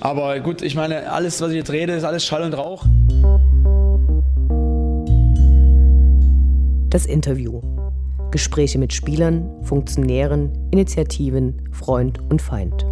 [0.00, 2.84] Aber gut, ich meine, alles, was ich jetzt rede, ist alles Schall und Rauch.
[6.90, 7.60] Das Interview.
[8.30, 12.84] Gespräche mit Spielern, Funktionären, Initiativen, Freund und Feind.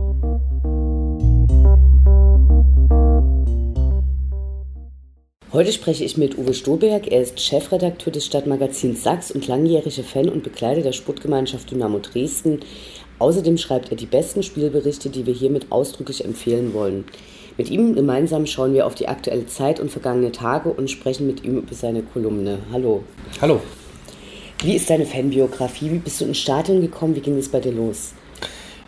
[5.52, 7.06] Heute spreche ich mit Uwe Stoberg.
[7.12, 12.58] Er ist Chefredakteur des Stadtmagazins Sachs und langjähriger Fan und Begleiter der Sportgemeinschaft Dynamo Dresden.
[13.24, 17.04] Außerdem schreibt er die besten Spielberichte, die wir hiermit ausdrücklich empfehlen wollen.
[17.56, 21.42] Mit ihm gemeinsam schauen wir auf die aktuelle Zeit und vergangene Tage und sprechen mit
[21.42, 22.58] ihm über seine Kolumne.
[22.70, 23.02] Hallo.
[23.40, 23.62] Hallo.
[24.62, 25.90] Wie ist deine Fanbiografie?
[25.90, 27.16] Wie bist du ins Stadion gekommen?
[27.16, 28.12] Wie ging es bei dir los?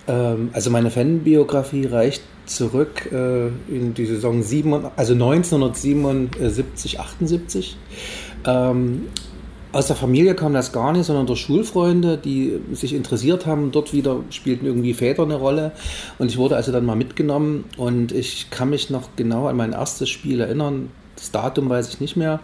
[0.06, 7.78] Ähm, also meine Fanbiografie reicht zurück äh, in die Saison 7, also 1977, 78.
[8.44, 9.06] Ähm,
[9.76, 13.72] aus der Familie kam das gar nicht, sondern durch Schulfreunde, die sich interessiert haben.
[13.72, 15.72] Dort wieder spielten irgendwie Väter eine Rolle.
[16.18, 17.66] Und ich wurde also dann mal mitgenommen.
[17.76, 20.90] Und ich kann mich noch genau an mein erstes Spiel erinnern.
[21.16, 22.40] Das Datum weiß ich nicht mehr.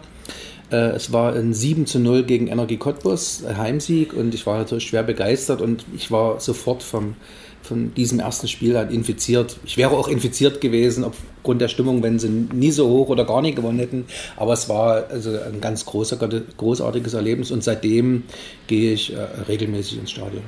[0.71, 4.13] Äh, es war ein 7 zu 0 gegen Energie Cottbus, Heimsieg.
[4.13, 5.59] Und ich war natürlich schwer begeistert.
[5.59, 7.15] Und ich war sofort vom
[7.63, 9.57] von diesem ersten Spiel an infiziert.
[9.65, 13.41] Ich wäre auch infiziert gewesen aufgrund der Stimmung, wenn sie nie so hoch oder gar
[13.41, 14.05] nicht gewonnen hätten.
[14.35, 16.17] Aber es war also ein ganz großer,
[16.57, 18.23] großartiges Erlebnis und seitdem
[18.67, 20.43] gehe ich äh, regelmäßig ins Stadion.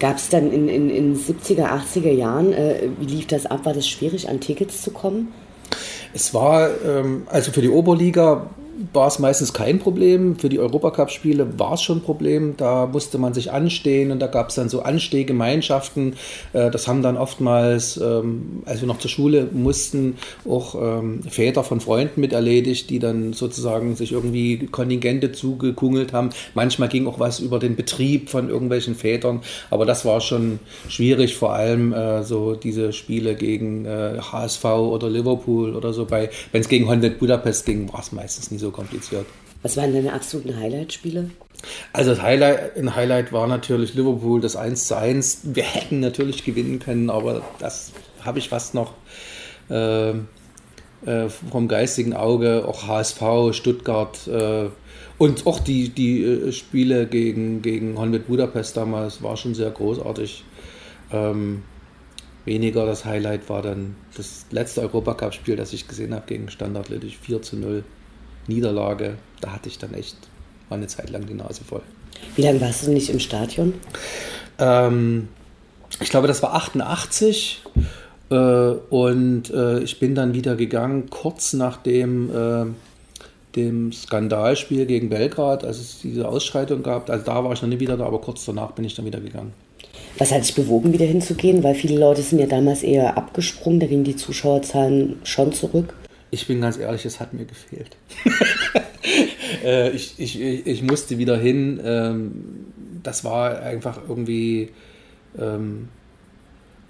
[0.00, 3.64] Gab es dann in den in, in 70er, 80er Jahren, äh, wie lief das ab?
[3.64, 5.32] War das schwierig, an Tickets zu kommen?
[6.14, 8.48] Es war, ähm, also für die Oberliga
[8.92, 10.36] war es meistens kein Problem.
[10.36, 12.54] Für die Europacup-Spiele war es schon ein Problem.
[12.56, 16.14] Da musste man sich anstehen und da gab es dann so Anstehgemeinschaften.
[16.52, 20.16] Äh, das haben dann oftmals, ähm, als wir noch zur Schule mussten,
[20.48, 26.30] auch ähm, Väter von Freunden mit erledigt, die dann sozusagen sich irgendwie Kontingente zugekungelt haben.
[26.54, 29.40] Manchmal ging auch was über den Betrieb von irgendwelchen Vätern,
[29.70, 35.10] aber das war schon schwierig, vor allem äh, so diese Spiele gegen HSV äh, oder
[35.10, 36.08] Liverpool oder so.
[36.10, 39.26] Wenn es gegen Honved Budapest ging, war es meistens nie so so kompliziert.
[39.62, 41.30] Was waren deine absoluten Highlight-Spiele?
[41.92, 45.40] Also das Highlight, ein Highlight war natürlich Liverpool, das 1 zu 1.
[45.54, 47.92] Wir hätten natürlich gewinnen können, aber das
[48.24, 48.94] habe ich fast noch
[49.68, 52.64] äh, äh, vom geistigen Auge.
[52.68, 54.68] Auch HSV, Stuttgart äh,
[55.18, 60.44] und auch die, die äh, Spiele gegen, gegen Honved Budapest damals war schon sehr großartig.
[61.10, 61.62] Ähm,
[62.44, 67.18] weniger das Highlight war dann das letzte Europacup-Spiel, das ich gesehen habe gegen Standard Littich
[67.18, 67.82] 4 zu 0.
[68.48, 70.16] Niederlage, da hatte ich dann echt
[70.68, 71.82] mal eine Zeit lang die Nase voll.
[72.36, 73.74] Wie lange warst du nicht im Stadion?
[74.58, 75.28] Ähm,
[76.00, 77.62] ich glaube, das war 88
[78.30, 82.66] äh, und äh, ich bin dann wieder gegangen, kurz nach dem, äh,
[83.56, 87.08] dem Skandalspiel gegen Belgrad, als es diese Ausschreitung gab.
[87.10, 89.20] Also da war ich noch nicht wieder da, aber kurz danach bin ich dann wieder
[89.20, 89.52] gegangen.
[90.18, 91.62] Was hat dich bewogen, wieder hinzugehen?
[91.62, 95.94] Weil viele Leute sind ja damals eher abgesprungen, da gingen die Zuschauerzahlen schon zurück.
[96.30, 97.96] Ich bin ganz ehrlich, es hat mir gefehlt.
[99.64, 101.80] äh, ich, ich, ich musste wieder hin.
[101.82, 102.32] Ähm,
[103.02, 104.70] das war einfach irgendwie.
[105.38, 105.88] Ähm,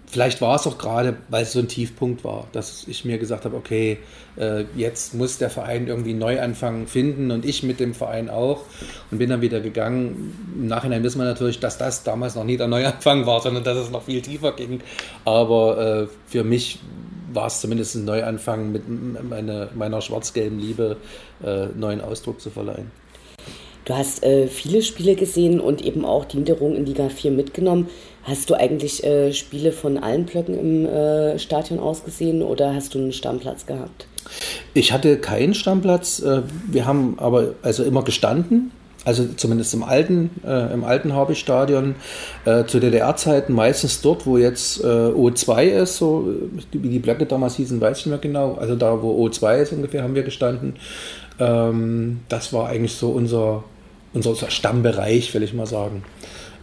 [0.06, 3.44] vielleicht war es auch gerade, weil es so ein Tiefpunkt war, dass ich mir gesagt
[3.44, 3.98] habe, okay,
[4.36, 8.62] äh, jetzt muss der Verein irgendwie einen Neuanfang finden und ich mit dem Verein auch
[9.10, 10.54] und bin dann wieder gegangen.
[10.56, 13.76] Im Nachhinein wissen wir natürlich, dass das damals noch nie der Neuanfang war, sondern dass
[13.76, 14.80] es noch viel tiefer ging.
[15.24, 16.80] Aber äh, für mich
[17.32, 18.84] war es zumindest ein Neuanfang mit
[19.28, 20.96] meine, meiner schwarz-gelben Liebe
[21.44, 22.90] äh, neuen Ausdruck zu verleihen.
[23.84, 27.88] Du hast äh, viele Spiele gesehen und eben auch die Niederung in Liga 4 mitgenommen.
[28.22, 32.98] Hast du eigentlich äh, Spiele von allen Blöcken im äh, Stadion ausgesehen oder hast du
[32.98, 34.06] einen Stammplatz gehabt?
[34.74, 36.20] Ich hatte keinen Stammplatz.
[36.20, 38.72] Äh, wir haben aber also immer gestanden
[39.04, 41.94] also zumindest im alten, äh, im alten Hobby-Stadion,
[42.44, 46.28] äh, zu DDR-Zeiten meistens dort, wo jetzt äh, O2 ist, so
[46.72, 48.54] wie die Blöcke damals hießen, weiß ich nicht mehr genau.
[48.54, 50.74] Also da, wo O2 ist ungefähr, haben wir gestanden.
[51.38, 53.64] Ähm, das war eigentlich so unser,
[54.12, 56.02] unser Stammbereich, will ich mal sagen.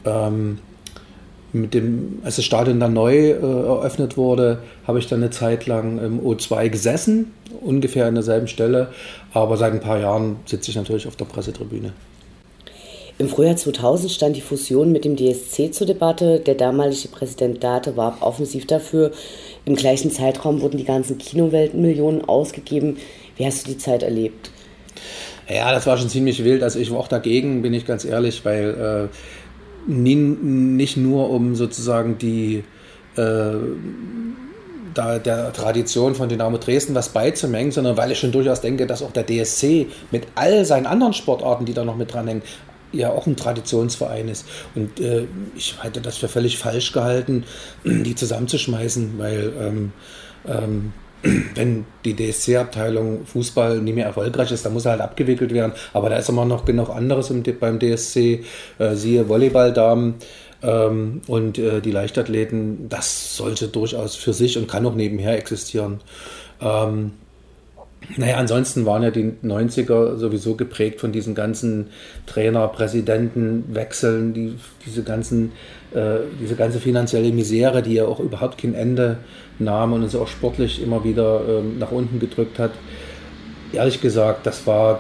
[0.06, 0.60] Ähm,
[1.54, 5.68] mit dem, als das Stadion dann neu äh, eröffnet wurde, habe ich dann eine Zeit
[5.68, 7.32] lang im O2 gesessen,
[7.62, 8.90] ungefähr an derselben Stelle.
[9.34, 11.94] Aber seit ein paar Jahren sitze ich natürlich auf der Pressetribüne.
[13.18, 16.42] Im Frühjahr 2000 stand die Fusion mit dem DSC zur Debatte.
[16.42, 19.12] Der damalige Präsident Date warb offensiv dafür.
[19.64, 22.98] Im gleichen Zeitraum wurden die ganzen Kinowelten Millionen ausgegeben.
[23.38, 24.52] Wie hast du die Zeit erlebt?
[25.48, 26.62] Ja, das war schon ziemlich wild.
[26.62, 32.18] Also ich war auch dagegen, bin ich ganz ehrlich, weil äh, nicht nur um sozusagen
[32.18, 32.64] die
[33.16, 33.54] äh,
[34.94, 39.04] da der Tradition von Dynamo Dresden was beizumengen, sondern weil ich schon durchaus denke, dass
[39.04, 42.42] auch der DSC mit all seinen anderen Sportarten, die da noch mit dranhängen,
[42.96, 44.46] ja auch ein Traditionsverein ist.
[44.74, 47.44] Und äh, ich hätte das für völlig falsch gehalten,
[47.84, 49.94] die zusammenzuschmeißen, weil ähm,
[50.48, 50.94] ähm,
[51.56, 55.74] wenn die DSC-Abteilung Fußball nicht mehr erfolgreich ist, dann muss er halt abgewickelt werden.
[55.94, 58.44] Aber da ist immer noch genug anderes im, beim DSC,
[58.80, 60.16] äh, siehe Volleyballdamen
[60.62, 62.90] ähm, und äh, die Leichtathleten.
[62.90, 66.02] Das sollte durchaus für sich und kann auch nebenher existieren.
[66.62, 67.14] Ähm,
[68.18, 71.88] naja, ansonsten waren ja die 90er sowieso geprägt von diesen ganzen
[72.26, 74.56] Trainer, Präsidenten, Wechseln, die,
[74.86, 79.18] diese, äh, diese ganze finanzielle Misere, die ja auch überhaupt kein Ende
[79.60, 82.72] nahm und uns auch sportlich immer wieder ähm, nach unten gedrückt hat.
[83.74, 85.00] Ehrlich gesagt, das war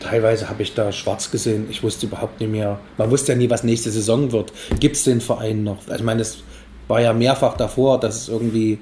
[0.00, 1.66] teilweise habe ich da schwarz gesehen.
[1.70, 2.78] Ich wusste überhaupt nicht mehr.
[2.96, 4.52] Man wusste ja nie, was nächste Saison wird.
[4.80, 5.78] Gibt es den Verein noch?
[5.88, 6.38] Also ich meine, es
[6.86, 8.78] war ja mehrfach davor, dass es irgendwie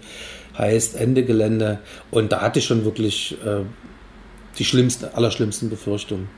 [0.59, 1.79] heißt Ende Gelände.
[2.11, 3.63] Und da hatte ich schon wirklich äh,
[4.59, 6.29] die schlimmsten, allerschlimmsten Befürchtungen.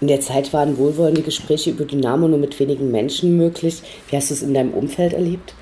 [0.00, 3.82] In der Zeit waren wohlwollende Gespräche über Dynamo nur mit wenigen Menschen möglich.
[4.08, 5.54] Wie hast du es in deinem Umfeld erlebt?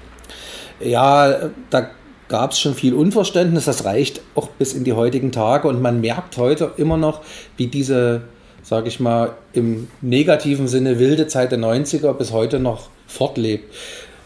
[0.83, 1.91] Ja, da
[2.29, 3.67] gab es schon viel Unverständnis.
[3.67, 5.69] Das reicht auch bis in die heutigen Tage.
[5.69, 7.21] Und man merkt heute immer noch,
[7.59, 8.23] wie diese,
[8.63, 13.75] sage ich mal, im negativen Sinne wilde Zeit der 90er bis heute noch fortlebt.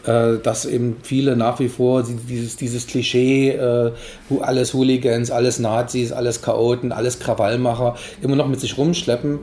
[0.05, 3.91] Äh, dass eben viele nach wie vor dieses, dieses Klischee, äh,
[4.41, 9.39] alles Hooligans, alles Nazis, alles Chaoten, alles Krawallmacher immer noch mit sich rumschleppen.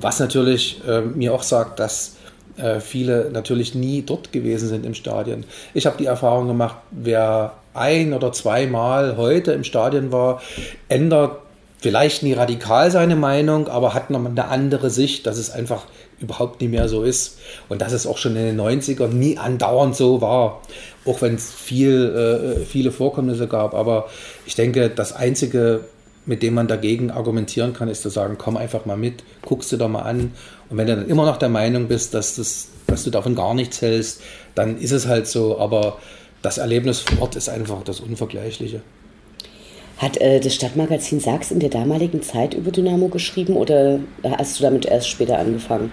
[0.00, 2.16] Was natürlich äh, mir auch sagt, dass
[2.56, 5.44] äh, viele natürlich nie dort gewesen sind im Stadion.
[5.74, 10.40] Ich habe die Erfahrung gemacht, wer ein oder zweimal heute im Stadion war,
[10.88, 11.38] ändert
[11.78, 15.86] vielleicht nie radikal seine Meinung, aber hat nochmal eine andere Sicht, dass es einfach
[16.20, 17.38] überhaupt nicht mehr so ist.
[17.68, 20.62] Und dass es auch schon in den 90ern nie andauernd so war.
[21.04, 23.74] Auch wenn es viel, äh, viele Vorkommnisse gab.
[23.74, 24.08] Aber
[24.46, 25.84] ich denke, das Einzige,
[26.26, 29.76] mit dem man dagegen argumentieren kann, ist zu sagen, komm einfach mal mit, guckst du
[29.76, 30.32] doch mal an.
[30.68, 33.54] Und wenn du dann immer noch der Meinung bist, dass, das, dass du davon gar
[33.54, 34.20] nichts hältst,
[34.54, 35.58] dann ist es halt so.
[35.58, 35.98] Aber
[36.42, 38.82] das Erlebnis vor Ort ist einfach das Unvergleichliche.
[39.98, 44.62] Hat äh, das Stadtmagazin Sachs in der damaligen Zeit über Dynamo geschrieben oder hast du
[44.62, 45.90] damit erst später angefangen?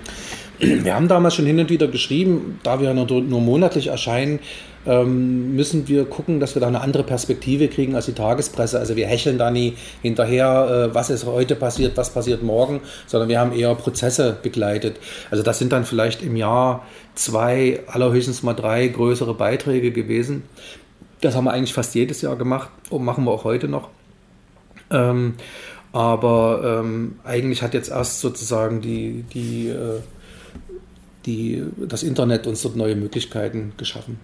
[0.59, 4.39] Wir haben damals schon hin und wieder geschrieben, da wir nur, nur monatlich erscheinen,
[4.85, 8.79] ähm, müssen wir gucken, dass wir da eine andere Perspektive kriegen als die Tagespresse.
[8.79, 13.27] Also wir hecheln da nie hinterher, äh, was ist heute passiert, was passiert morgen, sondern
[13.29, 14.97] wir haben eher Prozesse begleitet.
[15.31, 16.85] Also das sind dann vielleicht im Jahr
[17.15, 20.43] zwei, allerhöchstens mal drei größere Beiträge gewesen.
[21.25, 23.89] Das haben wir eigentlich fast jedes Jahr gemacht und machen wir auch heute noch.
[24.91, 25.33] Ähm,
[25.91, 30.01] aber ähm, eigentlich hat jetzt erst sozusagen die, die, äh,
[31.25, 34.19] die, das Internet uns dort neue Möglichkeiten geschaffen.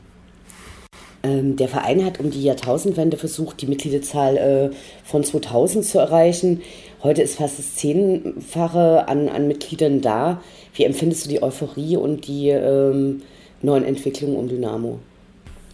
[1.24, 4.70] Ähm, der Verein hat um die Jahrtausendwende versucht, die Mitgliederzahl äh,
[5.04, 6.62] von 2000 zu erreichen.
[7.02, 10.40] Heute ist fast das Zehnfache an, an Mitgliedern da.
[10.76, 13.24] Wie empfindest du die Euphorie und die ähm,
[13.64, 15.00] neuen Entwicklungen um Dynamo?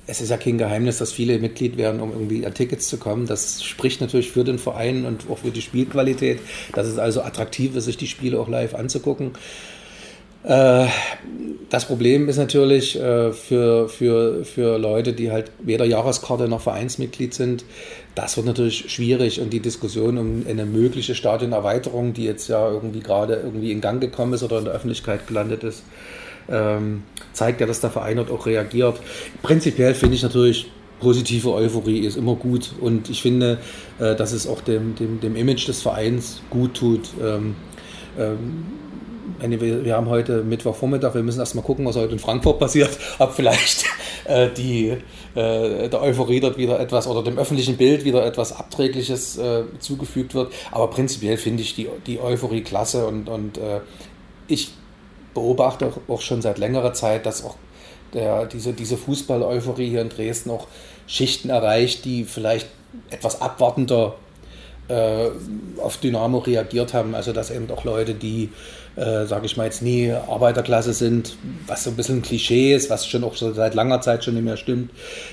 [0.07, 3.27] Es ist ja kein Geheimnis, dass viele Mitglied werden, um irgendwie an Tickets zu kommen.
[3.27, 6.39] Das spricht natürlich für den Verein und auch für die Spielqualität,
[6.73, 9.31] dass es also attraktiv ist, sich die Spiele auch live anzugucken.
[10.43, 10.85] Äh,
[11.69, 17.33] das Problem ist natürlich äh, für, für, für Leute, die halt weder Jahreskarte noch Vereinsmitglied
[17.33, 17.65] sind,
[18.15, 23.01] das wird natürlich schwierig und die Diskussion um eine mögliche Stadionerweiterung, die jetzt ja irgendwie
[23.01, 25.83] gerade irgendwie in Gang gekommen ist oder in der Öffentlichkeit gelandet ist,
[26.49, 27.03] ähm,
[27.33, 28.99] zeigt ja, dass der Verein dort auch reagiert.
[29.41, 33.59] Prinzipiell finde ich natürlich, positive Euphorie ist immer gut und ich finde,
[33.99, 37.09] äh, dass es auch dem, dem, dem Image des Vereins gut tut.
[37.21, 37.55] Ähm,
[38.17, 38.65] ähm,
[39.39, 43.85] wir, haben heute Mittwochvormittag, wir müssen erstmal gucken, was heute in Frankfurt passiert, ob vielleicht
[44.25, 44.89] äh, die,
[45.35, 50.33] äh, der Euphorie dort wieder etwas oder dem öffentlichen Bild wieder etwas Abträgliches äh, zugefügt
[50.33, 50.51] wird.
[50.71, 53.81] Aber prinzipiell finde ich die, die Euphorie klasse und, und äh,
[54.47, 54.71] ich
[55.37, 57.57] beobachte auch schon seit längerer Zeit, dass auch
[58.15, 60.65] der, diese, diese Fußball-Euphorie hier in Dresden auch
[61.05, 62.67] Schichten erreicht, die vielleicht
[63.11, 64.15] etwas abwartender
[64.87, 65.27] äh,
[65.79, 67.13] auf Dynamo reagiert haben.
[67.13, 68.49] Also dass eben auch Leute, die,
[68.95, 72.89] äh, sage ich mal jetzt nie Arbeiterklasse sind, was so ein bisschen ein Klischee ist,
[72.89, 74.89] was schon auch seit langer Zeit schon nicht mehr stimmt,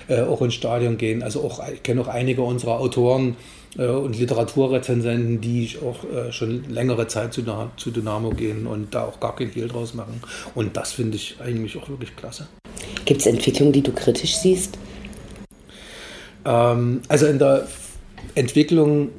[0.09, 1.23] äh, auch ins Stadion gehen.
[1.23, 3.37] Also auch, ich kenne auch einige unserer Autoren,
[3.83, 7.43] und Literaturrezensenten, die auch äh, schon längere Zeit zu,
[7.77, 10.21] zu Dynamo gehen und da auch gar kein Hehl draus machen.
[10.55, 12.47] Und das finde ich eigentlich auch wirklich klasse.
[13.05, 14.79] Gibt es Entwicklungen, die du kritisch siehst?
[16.45, 17.67] Ähm, also in der
[18.35, 19.11] Entwicklung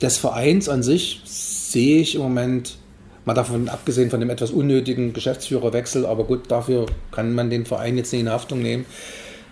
[0.00, 2.78] des Vereins an sich sehe ich im Moment,
[3.24, 7.96] mal davon abgesehen von dem etwas unnötigen Geschäftsführerwechsel, aber gut, dafür kann man den Verein
[7.98, 8.86] jetzt nicht in Haftung nehmen,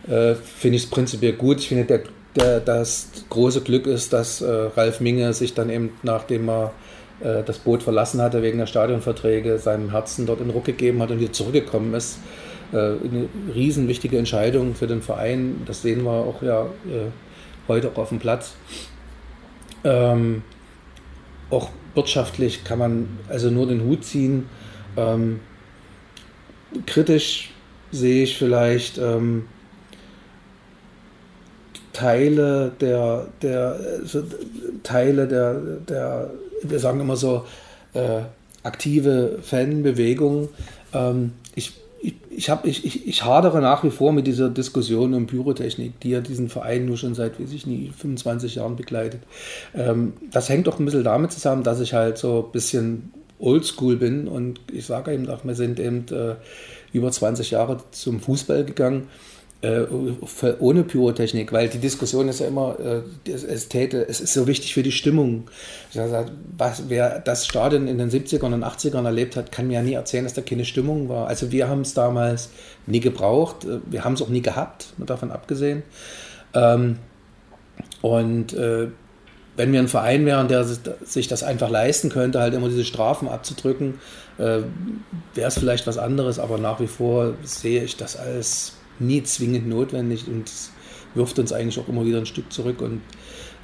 [0.09, 1.61] äh, finde ich es prinzipiell gut.
[1.61, 2.03] Ich finde, der
[2.37, 6.73] der, das große Glück ist, dass äh, Ralf Minge sich dann eben, nachdem er
[7.21, 11.11] äh, das Boot verlassen hatte wegen der Stadionverträge, seinem Herzen dort in Ruck gegeben hat
[11.11, 12.19] und wieder zurückgekommen ist.
[12.73, 15.63] Äh, eine riesen wichtige Entscheidung für den Verein.
[15.67, 17.11] Das sehen wir auch ja äh,
[17.69, 18.55] heute auch auf dem Platz.
[19.85, 20.43] Ähm,
[21.51, 24.49] auch wirtschaftlich kann man also nur den Hut ziehen.
[24.97, 25.41] Ähm,
[26.87, 27.51] kritisch
[27.93, 29.47] sehe ich vielleicht ähm,
[31.97, 34.23] Teile der, der so
[34.83, 35.55] Teile der,
[35.89, 36.31] der,
[36.63, 37.45] wir sagen immer so,
[37.95, 38.21] äh,
[38.63, 40.51] aktive Fanbewegung.
[40.93, 45.15] Ähm, ich ich, ich, hab, ich, ich, ich hadere nach wie vor mit dieser Diskussion
[45.15, 49.23] um Pyrotechnik, die ja diesen Verein nur schon seit, weiß ich nicht, 25 Jahren begleitet.
[49.75, 53.97] Ähm, das hängt doch ein bisschen damit zusammen, dass ich halt so ein bisschen oldschool
[53.97, 56.35] bin und ich sage eben auch, wir sind eben äh,
[56.93, 59.09] über 20 Jahre zum Fußball gegangen
[59.63, 64.75] ohne Pyrotechnik, weil die Diskussion ist ja immer, äh, es, täte, es ist so wichtig
[64.75, 65.49] für die Stimmung.
[66.59, 69.95] Was, wer das Stadion in den 70ern und 80ern erlebt hat, kann mir ja nie
[69.95, 71.27] erzählen, dass da keine Stimmung war.
[71.27, 72.51] Also wir haben es damals
[72.87, 75.83] nie gebraucht, äh, wir haben es auch nie gehabt, davon abgesehen.
[76.55, 76.99] Ähm,
[78.03, 82.85] und wenn wir ein Verein wären, der sich das einfach leisten könnte, halt immer diese
[82.85, 83.95] Strafen abzudrücken,
[84.39, 84.65] wäre
[85.35, 90.27] es vielleicht was anderes, aber nach wie vor sehe ich das als nie zwingend notwendig
[90.29, 90.51] und
[91.15, 92.81] wirft uns eigentlich auch immer wieder ein Stück zurück.
[92.81, 93.01] Und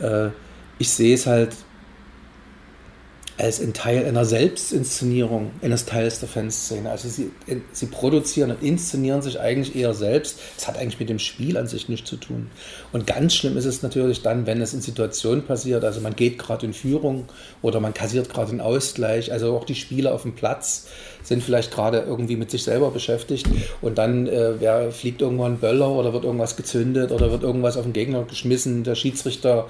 [0.01, 0.31] äh,
[0.79, 1.57] ich sehe es halt
[3.43, 6.89] als ein Teil einer Selbstinszenierung eines Teils der Fanszene.
[6.89, 7.33] Also sie,
[7.73, 10.39] sie produzieren und inszenieren sich eigentlich eher selbst.
[10.57, 12.51] Das hat eigentlich mit dem Spiel an sich nichts zu tun.
[12.93, 16.39] Und ganz schlimm ist es natürlich dann, wenn es in Situationen passiert, also man geht
[16.39, 17.25] gerade in Führung
[17.63, 20.87] oder man kassiert gerade einen Ausgleich, also auch die Spieler auf dem Platz
[21.25, 23.47] sind vielleicht gerade irgendwie mit sich selber beschäftigt
[23.81, 27.77] und dann äh, wer, fliegt irgendwann ein Böller oder wird irgendwas gezündet oder wird irgendwas
[27.77, 29.69] auf den Gegner geschmissen, der Schiedsrichter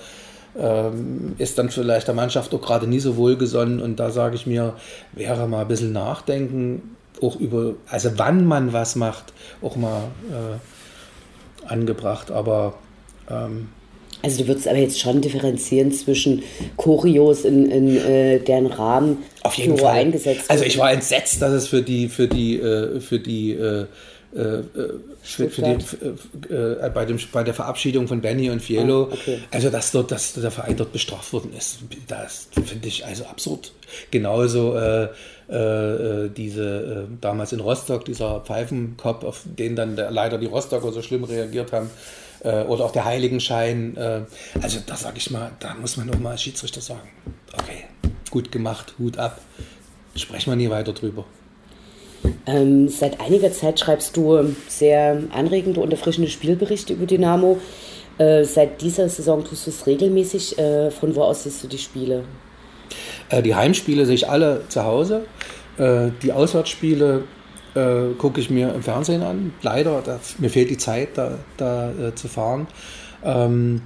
[0.58, 4.46] ähm, ist dann vielleicht der Mannschaft auch gerade nie so wohlgesonnen und da sage ich
[4.46, 4.74] mir,
[5.12, 9.32] wäre mal ein bisschen nachdenken, auch über, also wann man was macht,
[9.62, 12.74] auch mal äh, angebracht, aber
[13.30, 13.68] ähm,
[14.22, 16.42] also du würdest aber jetzt schon differenzieren zwischen
[16.76, 19.94] Choreos in, in äh, deren Rahmen auf jeden Fall.
[19.94, 23.86] eingesetzt Also ich war entsetzt, dass es für die für die äh, für die äh,
[24.34, 24.64] äh, äh
[25.22, 29.38] für, für die, äh, bei, dem, bei der Verabschiedung von Benny und Fiello, oh, okay.
[29.50, 33.72] also dass dort, dass der Verein dort bestraft worden ist, das finde ich also absurd.
[34.10, 35.08] Genauso äh,
[35.48, 41.02] äh, diese damals in Rostock, dieser Pfeifenkopf, auf den dann der, leider die Rostocker so
[41.02, 41.90] schlimm reagiert haben,
[42.44, 43.96] äh, oder auch der Heiligenschein.
[43.96, 44.22] Äh,
[44.60, 47.08] also da sage ich mal, da muss man nochmal als Schiedsrichter sagen,
[47.52, 47.84] okay,
[48.30, 49.40] gut gemacht, Hut ab,
[50.16, 51.24] sprechen wir nie weiter drüber.
[52.46, 57.58] Ähm, seit einiger Zeit schreibst du sehr anregende und erfrischende Spielberichte über Dynamo.
[58.18, 60.58] Äh, seit dieser Saison tust du es regelmäßig.
[60.58, 62.24] Äh, von wo aus siehst du die Spiele?
[63.28, 65.24] Äh, die Heimspiele sehe ich alle zu Hause.
[65.78, 67.24] Äh, die Auswärtsspiele
[67.74, 69.54] äh, gucke ich mir im Fernsehen an.
[69.62, 72.66] Leider, da, mir fehlt die Zeit, da, da äh, zu fahren.
[73.24, 73.82] Ähm,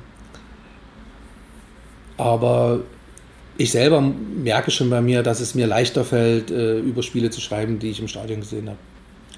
[2.17, 2.81] aber
[3.59, 7.41] ich selber merke schon bei mir, dass es mir leichter fällt, äh, über Spiele zu
[7.41, 8.79] schreiben, die ich im Stadion gesehen habe.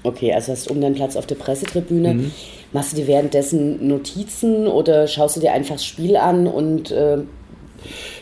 [0.03, 2.13] Okay, also hast du um deinen Platz auf der Pressetribüne.
[2.13, 2.31] Mhm.
[2.71, 7.19] Machst du dir währenddessen Notizen oder schaust du dir einfach das Spiel an und äh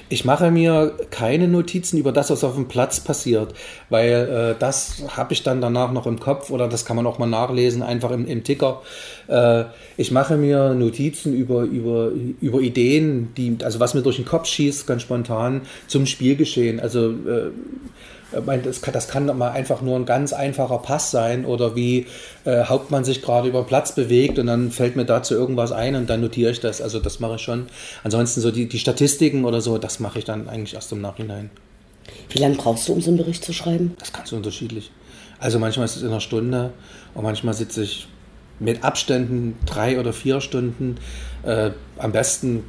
[0.09, 3.53] ich mache mir keine Notizen über das, was auf dem Platz passiert,
[3.89, 7.19] weil äh, das habe ich dann danach noch im Kopf oder das kann man auch
[7.19, 8.81] mal nachlesen, einfach im, im Ticker.
[9.27, 9.65] Äh,
[9.97, 14.47] ich mache mir Notizen über, über, über Ideen, die, also was mir durch den Kopf
[14.47, 16.79] schießt, ganz spontan zum Spielgeschehen.
[16.79, 17.51] Also äh,
[18.31, 22.07] das kann, das kann mal einfach nur ein ganz einfacher Pass sein oder wie
[22.45, 25.95] äh, Hauptmann sich gerade über den Platz bewegt und dann fällt mir dazu irgendwas ein
[25.95, 26.81] und dann notiere ich das.
[26.81, 27.67] Also das mache ich schon.
[28.03, 31.49] Ansonsten so die, die Statistiken oder so, das mache ich dann eigentlich erst im Nachhinein.
[32.29, 33.95] Wie lange brauchst du, um so einen Bericht zu schreiben?
[33.99, 34.91] Das kannst du unterschiedlich.
[35.39, 36.71] Also manchmal ist es in einer Stunde
[37.13, 38.07] und manchmal sitze ich
[38.59, 40.97] mit Abständen drei oder vier Stunden.
[41.43, 42.63] Äh, am besten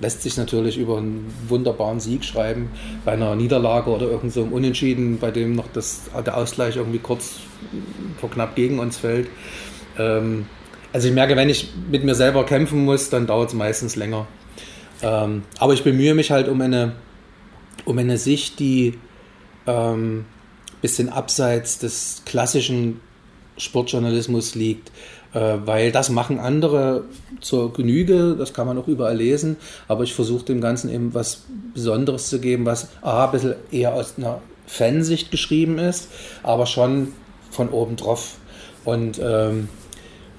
[0.00, 2.70] lässt sich natürlich über einen wunderbaren Sieg schreiben,
[3.04, 6.98] bei einer Niederlage oder irgend so einem Unentschieden, bei dem noch das, der Ausgleich irgendwie
[6.98, 7.36] kurz
[8.20, 9.28] vor knapp gegen uns fällt.
[9.98, 10.46] Ähm,
[10.92, 14.26] also ich merke, wenn ich mit mir selber kämpfen muss, dann dauert es meistens länger.
[15.02, 16.92] Ähm, aber ich bemühe mich halt um eine,
[17.84, 18.98] um eine Sicht, die
[19.66, 20.24] ähm,
[20.80, 23.00] bisschen abseits des klassischen
[23.58, 24.92] Sportjournalismus liegt
[25.40, 27.04] weil das machen andere
[27.40, 29.56] zur Genüge, das kann man auch überall lesen,
[29.88, 31.42] aber ich versuche dem Ganzen eben was
[31.74, 36.08] Besonderes zu geben, was A, ein bisschen eher aus einer Fansicht geschrieben ist,
[36.42, 37.12] aber schon
[37.50, 38.36] von oben drauf.
[38.84, 39.68] Und ähm,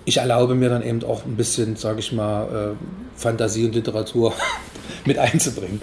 [0.06, 4.34] ich erlaube mir dann eben auch ein bisschen, sage ich mal, äh, Fantasie und Literatur
[5.06, 5.82] mit einzubringen.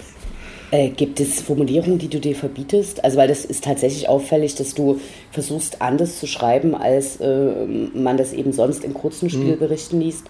[0.75, 3.01] Äh, gibt es Formulierungen, die du dir verbietest?
[3.05, 4.99] Also, weil das ist tatsächlich auffällig, dass du
[5.31, 9.29] versuchst, anders zu schreiben, als äh, man das eben sonst in kurzen mhm.
[9.29, 10.25] Spielberichten liest.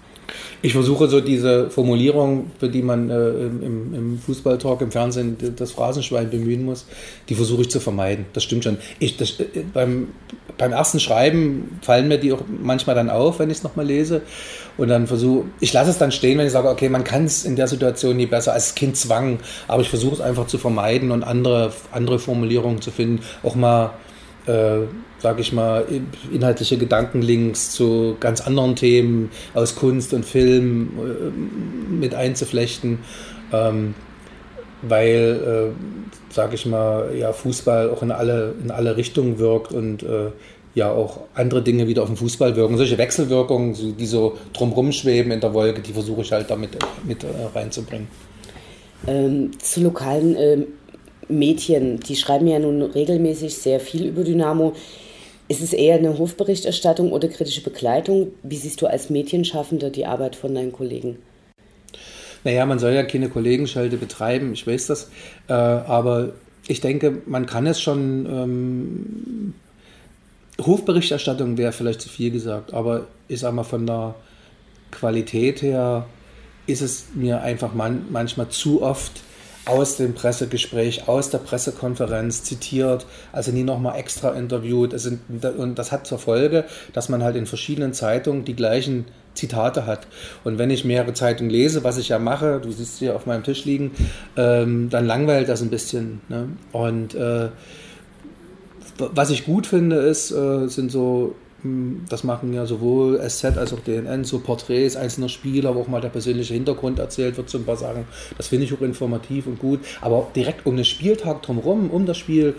[0.61, 5.71] Ich versuche so diese Formulierung, für die man äh, im, im Fußballtalk, im Fernsehen das
[5.71, 6.85] Phrasenschwein bemühen muss,
[7.29, 8.25] die versuche ich zu vermeiden.
[8.33, 8.77] Das stimmt schon.
[8.99, 10.09] Ich, das, äh, beim,
[10.57, 14.21] beim ersten Schreiben fallen mir die auch manchmal dann auf, wenn ich es nochmal lese.
[14.77, 17.45] Und dann versuche, ich lasse es dann stehen, wenn ich sage, okay, man kann es
[17.45, 21.11] in der Situation nie besser als Kind zwang, aber ich versuche es einfach zu vermeiden
[21.11, 23.23] und andere, andere Formulierungen zu finden.
[23.43, 23.91] Auch mal
[24.47, 24.87] äh,
[25.19, 25.85] sage ich mal,
[26.31, 32.99] inhaltliche Gedankenlinks zu ganz anderen Themen aus Kunst und Film äh, mit einzuflechten,
[33.51, 33.95] ähm,
[34.81, 40.03] weil, äh, sage ich mal, ja, Fußball auch in alle, in alle Richtungen wirkt und
[40.03, 40.31] äh,
[40.75, 42.77] ja auch andere Dinge wieder auf den Fußball wirken.
[42.77, 47.23] Solche Wechselwirkungen, die so drumherum schweben in der Wolke, die versuche ich halt damit mit
[47.23, 48.07] äh, reinzubringen.
[49.07, 50.67] Ähm, zu lokalen ähm,
[51.27, 54.73] Medien, die schreiben ja nun regelmäßig sehr viel über Dynamo.
[55.47, 58.31] Ist es eher eine Hofberichterstattung oder kritische Begleitung?
[58.41, 61.17] Wie siehst du als Medienschaffender die Arbeit von deinen Kollegen?
[62.43, 65.09] Naja, man soll ja keine Kollegenschalte betreiben, ich weiß das.
[65.47, 66.33] Äh, aber
[66.67, 68.25] ich denke, man kann es schon.
[68.25, 69.53] Ähm,
[70.57, 74.15] Hofberichterstattung wäre vielleicht zu viel gesagt, aber ich sag mal, von der
[74.89, 76.05] Qualität her
[76.65, 79.21] ist es mir einfach man, manchmal zu oft
[79.65, 84.93] aus dem Pressegespräch, aus der Pressekonferenz zitiert, also nie nochmal extra interviewt.
[85.57, 90.07] und das hat zur Folge, dass man halt in verschiedenen Zeitungen die gleichen Zitate hat.
[90.43, 93.43] Und wenn ich mehrere Zeitungen lese, was ich ja mache, du siehst sie auf meinem
[93.43, 93.91] Tisch liegen,
[94.37, 96.21] ähm, dann langweilt das ein bisschen.
[96.29, 96.49] Ne?
[96.71, 97.49] Und äh,
[98.97, 101.35] was ich gut finde, ist, äh, sind so
[102.09, 106.01] das machen ja sowohl SZ als auch DNN, so Porträts einzelner Spieler, wo auch mal
[106.01, 108.05] der persönliche Hintergrund erzählt wird, so ein paar Sachen.
[108.37, 109.79] Das finde ich auch informativ und gut.
[110.01, 112.55] Aber direkt um den Spieltag drumherum, um das Spiel,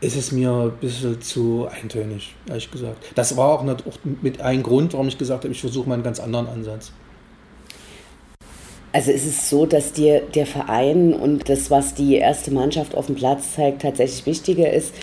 [0.00, 3.04] ist es mir ein bisschen zu eintönig, ehrlich gesagt.
[3.14, 5.94] Das war auch, nicht, auch mit ein Grund, warum ich gesagt habe, ich versuche mal
[5.94, 6.92] einen ganz anderen Ansatz.
[8.92, 13.06] Also ist es so, dass dir der Verein und das, was die erste Mannschaft auf
[13.06, 14.94] dem Platz zeigt, tatsächlich wichtiger ist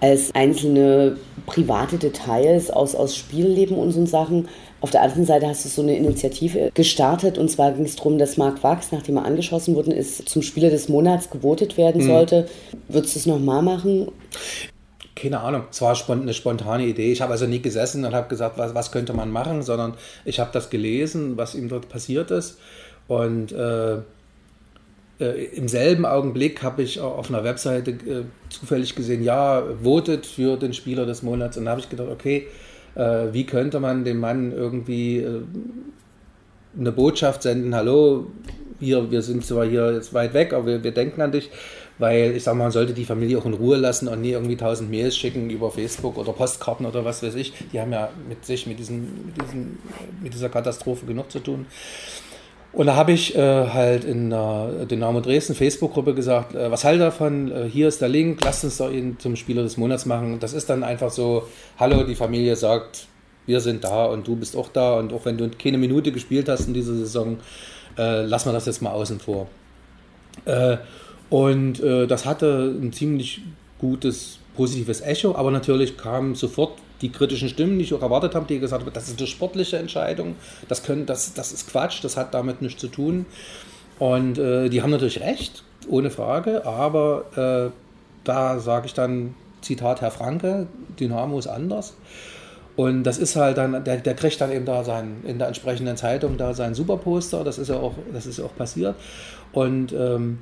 [0.00, 4.48] als einzelne private Details aus, aus Spielleben und so Sachen.
[4.80, 8.18] Auf der anderen Seite hast du so eine Initiative gestartet und zwar ging es darum,
[8.18, 12.06] dass Marc Wachs, nachdem er angeschossen worden ist, zum Spieler des Monats gewotet werden mhm.
[12.06, 12.48] sollte.
[12.88, 14.08] Würdest du es nochmal machen?
[15.14, 17.12] Keine Ahnung, es war eine spontane Idee.
[17.12, 20.40] Ich habe also nie gesessen und habe gesagt, was, was könnte man machen, sondern ich
[20.40, 22.58] habe das gelesen, was ihm dort passiert ist.
[23.06, 23.98] Und äh,
[25.20, 30.56] äh, im selben Augenblick habe ich auf einer Webseite äh, zufällig gesehen, ja, votet für
[30.56, 31.56] den Spieler des Monats.
[31.56, 32.46] Und da habe ich gedacht, okay,
[32.94, 35.42] äh, wie könnte man dem Mann irgendwie äh,
[36.78, 38.26] eine Botschaft senden, hallo,
[38.78, 41.50] hier, wir sind zwar hier jetzt weit weg, aber wir, wir denken an dich,
[41.98, 44.56] weil ich sage mal, man sollte die Familie auch in Ruhe lassen und nie irgendwie
[44.56, 47.52] tausend Mails schicken über Facebook oder Postkarten oder was weiß ich.
[47.72, 49.78] Die haben ja mit sich, mit, diesen, mit, diesen,
[50.22, 51.66] mit dieser Katastrophe genug zu tun.
[52.72, 57.02] Und da habe ich äh, halt in der Dynamo Dresden Facebook-Gruppe gesagt, äh, was haltet
[57.02, 57.50] davon?
[57.50, 60.38] Äh, hier ist der Link, lasst uns doch ihn zum Spieler des Monats machen.
[60.38, 63.06] Das ist dann einfach so, hallo, die Familie sagt,
[63.46, 66.48] wir sind da und du bist auch da und auch wenn du keine Minute gespielt
[66.48, 67.38] hast in dieser Saison,
[67.98, 69.48] äh, lass mal das jetzt mal außen vor.
[70.44, 70.76] Äh,
[71.28, 73.42] und äh, das hatte ein ziemlich
[73.78, 78.46] gutes positives Echo, aber natürlich kam sofort die kritischen Stimmen, die ich auch erwartet habe,
[78.46, 80.36] die gesagt haben, das ist eine sportliche Entscheidung,
[80.68, 83.26] das, können, das, das ist Quatsch, das hat damit nichts zu tun.
[83.98, 87.70] Und äh, die haben natürlich recht, ohne Frage, aber äh,
[88.24, 90.66] da sage ich dann, Zitat Herr Franke,
[90.98, 91.94] Dynamo ist anders.
[92.76, 95.96] Und das ist halt dann, der, der kriegt dann eben da sein, in der entsprechenden
[95.96, 98.94] Zeitung da sein Superposter, das ist ja auch, das ist ja auch passiert.
[99.52, 100.38] Und ähm,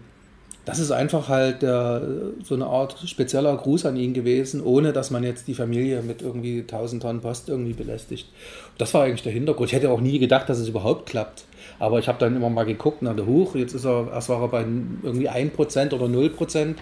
[0.69, 2.01] das ist einfach halt äh,
[2.45, 6.21] so eine Art spezieller Gruß an ihn gewesen, ohne dass man jetzt die Familie mit
[6.21, 8.29] irgendwie 1000 Tonnen Post irgendwie belästigt.
[8.77, 9.71] Das war eigentlich der Hintergrund.
[9.71, 11.47] Ich hätte auch nie gedacht, dass es überhaupt klappt.
[11.79, 14.43] Aber ich habe dann immer mal geguckt, na der Hoch, jetzt ist er, erst war
[14.43, 16.75] er bei irgendwie 1% oder 0%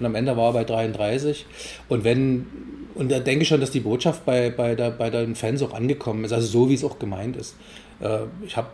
[0.00, 1.44] und am Ende war er bei 33.
[1.90, 2.46] Und wenn,
[2.94, 5.74] und da denke ich schon, dass die Botschaft bei, bei, der, bei den Fans auch
[5.74, 7.56] angekommen ist, also so wie es auch gemeint ist.
[8.00, 8.68] Äh, ich habe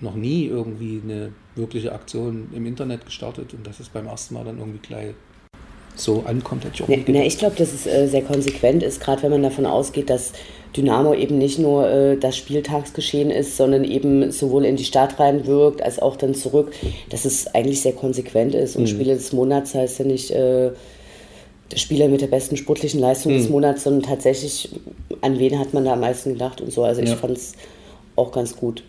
[0.00, 4.44] noch nie irgendwie eine wirkliche Aktion im Internet gestartet und dass es beim ersten Mal
[4.44, 5.14] dann irgendwie gleich
[5.96, 9.00] so ankommt, hätte ich auch ne, ne, Ich glaube, dass es äh, sehr konsequent ist,
[9.00, 10.32] gerade wenn man davon ausgeht, dass
[10.76, 15.82] Dynamo eben nicht nur äh, das Spieltagsgeschehen ist, sondern eben sowohl in die Stadt reinwirkt,
[15.82, 16.72] als auch dann zurück,
[17.10, 18.76] dass es eigentlich sehr konsequent ist.
[18.76, 18.88] Und mhm.
[18.88, 20.70] Spieler des Monats heißt ja nicht äh,
[21.74, 23.38] Spieler mit der besten sportlichen Leistung mhm.
[23.38, 24.70] des Monats, sondern tatsächlich,
[25.20, 26.84] an wen hat man da am meisten gedacht und so.
[26.84, 27.54] Also ich fand es
[28.20, 28.84] auch ganz gut.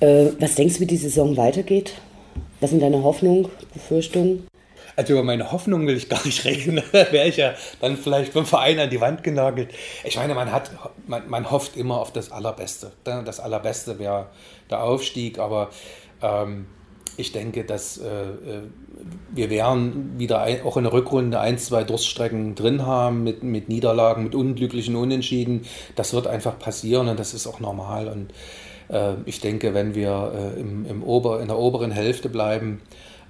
[0.00, 1.94] Äh, was denkst du, wie die Saison weitergeht?
[2.60, 4.46] Was sind deine Hoffnungen, Befürchtungen?
[4.96, 6.82] Also über meine Hoffnung will ich gar nicht reden.
[6.92, 9.70] Da wäre ich ja dann vielleicht vom Verein an die Wand genagelt.
[10.04, 10.70] Ich meine, man hat,
[11.06, 12.92] man, man hofft immer auf das Allerbeste.
[13.04, 14.26] Das Allerbeste wäre
[14.68, 15.70] der Aufstieg, aber
[16.22, 16.66] ähm,
[17.16, 18.62] ich denke, dass äh, äh
[19.32, 23.70] wir werden wieder ein, auch in der Rückrunde ein, zwei Durststrecken drin haben mit, mit
[23.70, 25.62] Niederlagen, mit unglücklichen Unentschieden.
[25.96, 28.08] Das wird einfach passieren und das ist auch normal.
[28.08, 28.34] Und
[29.24, 32.80] ich denke, wenn wir äh, im, im Ober, in der oberen Hälfte bleiben,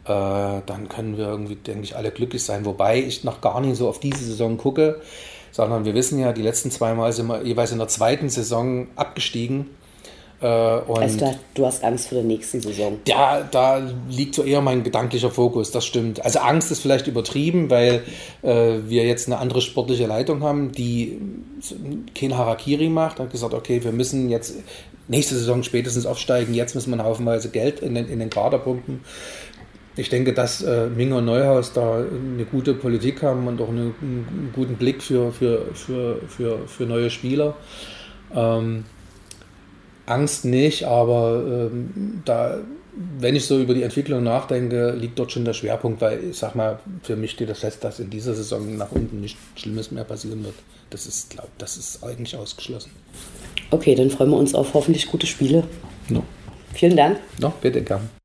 [0.04, 2.64] äh, dann können wir irgendwie, denke ich, alle glücklich sein.
[2.64, 5.00] Wobei ich noch gar nicht so auf diese Saison gucke,
[5.52, 8.88] sondern wir wissen ja, die letzten zwei Mal sind wir jeweils in der zweiten Saison
[8.96, 9.66] abgestiegen.
[10.40, 12.98] Äh, also du hast Angst vor der nächsten Saison.
[13.06, 16.24] Ja, da liegt so eher mein gedanklicher Fokus, das stimmt.
[16.24, 18.02] Also Angst ist vielleicht übertrieben, weil
[18.42, 21.20] äh, wir jetzt eine andere sportliche Leitung haben, die
[22.14, 24.54] kein Harakiri macht, hat gesagt, okay, wir müssen jetzt
[25.08, 29.00] nächste Saison spätestens aufsteigen, jetzt müssen wir haufenweise Geld in den, in den Kader pumpen.
[29.96, 33.92] Ich denke, dass äh, Minger und Neuhaus da eine gute Politik haben und auch eine,
[34.00, 37.56] einen guten Blick für, für, für, für, für neue Spieler.
[38.34, 38.84] Ähm,
[40.10, 42.58] Angst nicht, aber ähm, da,
[43.18, 46.54] wenn ich so über die Entwicklung nachdenke, liegt dort schon der Schwerpunkt, weil ich sag
[46.54, 50.04] mal, für mich steht das fest, dass in dieser Saison nach unten nichts Schlimmes mehr
[50.04, 50.54] passieren wird.
[50.90, 52.90] Das ist, glaube das ist eigentlich ausgeschlossen.
[53.70, 55.64] Okay, dann freuen wir uns auf hoffentlich gute Spiele.
[56.08, 56.24] No.
[56.74, 57.18] Vielen Dank.
[57.40, 58.19] No, bitte gern.